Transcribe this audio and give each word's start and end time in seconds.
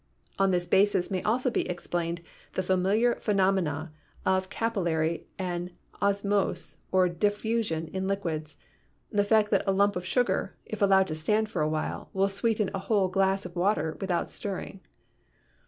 On 0.39 0.49
this 0.49 0.65
basis 0.65 1.11
may 1.11 1.21
also 1.21 1.51
be 1.51 1.69
explained 1.69 2.21
the 2.53 2.63
familiar 2.63 3.17
phenomena 3.17 3.91
of 4.25 4.49
capillar 4.49 4.95
44 4.95 5.03
PHYSICS 5.03 5.13
ity 5.13 5.27
and 5.37 5.71
osmose 6.01 6.77
or 6.91 7.07
diffusion 7.07 7.87
in 7.89 8.07
liquids— 8.07 8.57
the 9.11 9.23
fact 9.23 9.51
that 9.51 9.63
a 9.67 9.71
lump 9.71 9.95
of 9.95 10.03
sugar, 10.03 10.57
if 10.65 10.81
allowed 10.81 11.05
to 11.05 11.13
stand 11.13 11.51
for 11.51 11.61
a 11.61 11.69
while, 11.69 12.09
will 12.13 12.29
sweeten 12.29 12.71
a 12.73 12.79
whole 12.79 13.09
glass 13.09 13.45
of 13.45 13.55
water 13.55 13.95
without 14.01 14.31
stirring. 14.31 14.79